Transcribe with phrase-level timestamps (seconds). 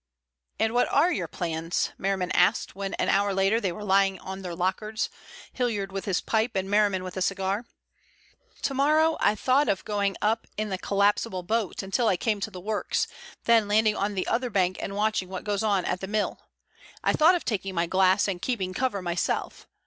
[0.59, 4.41] "And what are your plans?" Merriman asked, when an hour later they were lying on
[4.41, 5.11] their lockers,
[5.53, 7.67] Hilliard with his pipe and Merriman with a cigar.
[8.63, 12.59] "Tomorrow I thought of going up in the collapsible boat until I came to the
[12.59, 13.05] works,
[13.43, 16.39] then landing on the other bank and watching what goes on at the mill.
[17.03, 19.67] I thought of taking my glass and keeping cover myself.